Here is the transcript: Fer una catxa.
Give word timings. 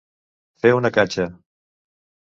Fer 0.63 0.71
una 0.77 0.91
catxa. 0.97 1.29